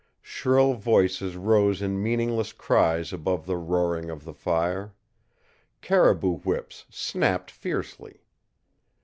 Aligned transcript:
Shrill 0.23 0.73
voices 0.73 1.35
rose 1.35 1.79
in 1.79 2.01
meaningless 2.01 2.53
cries 2.53 3.13
above 3.13 3.45
the 3.45 3.55
roaring 3.55 4.09
of 4.09 4.23
the 4.25 4.33
fire. 4.33 4.95
Caribou 5.81 6.37
whips 6.39 6.85
snapped 6.89 7.51
fiercely. 7.51 8.23